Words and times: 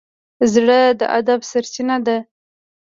زړه 0.53 0.79
د 0.99 1.01
ادب 1.19 1.39
سرچینه 1.51 1.97
ده. 2.05 2.17